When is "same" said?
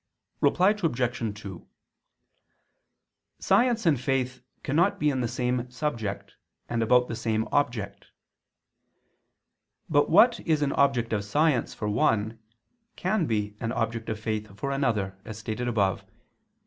5.27-5.69, 7.15-7.47